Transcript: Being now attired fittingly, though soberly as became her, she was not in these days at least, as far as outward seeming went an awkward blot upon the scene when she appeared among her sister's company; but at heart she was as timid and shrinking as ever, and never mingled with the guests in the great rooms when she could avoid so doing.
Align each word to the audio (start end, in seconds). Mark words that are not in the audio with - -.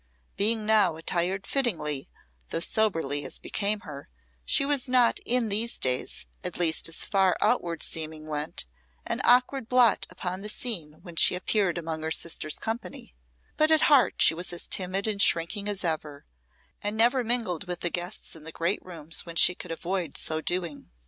Being 0.35 0.65
now 0.65 0.95
attired 0.95 1.45
fittingly, 1.45 2.09
though 2.49 2.59
soberly 2.59 3.23
as 3.23 3.37
became 3.37 3.81
her, 3.81 4.09
she 4.43 4.65
was 4.65 4.89
not 4.89 5.19
in 5.27 5.47
these 5.49 5.77
days 5.77 6.25
at 6.43 6.57
least, 6.57 6.89
as 6.89 7.05
far 7.05 7.33
as 7.39 7.47
outward 7.47 7.83
seeming 7.83 8.25
went 8.25 8.65
an 9.05 9.21
awkward 9.23 9.69
blot 9.69 10.07
upon 10.09 10.41
the 10.41 10.49
scene 10.49 10.93
when 11.03 11.17
she 11.17 11.35
appeared 11.35 11.77
among 11.77 12.01
her 12.01 12.09
sister's 12.09 12.57
company; 12.57 13.13
but 13.57 13.69
at 13.69 13.81
heart 13.93 14.15
she 14.17 14.33
was 14.33 14.51
as 14.51 14.67
timid 14.67 15.05
and 15.05 15.21
shrinking 15.21 15.69
as 15.69 15.83
ever, 15.83 16.25
and 16.81 16.97
never 16.97 17.23
mingled 17.23 17.67
with 17.67 17.81
the 17.81 17.91
guests 17.91 18.35
in 18.35 18.43
the 18.43 18.51
great 18.51 18.83
rooms 18.83 19.23
when 19.27 19.35
she 19.35 19.53
could 19.53 19.69
avoid 19.69 20.17
so 20.17 20.41
doing. 20.41 20.89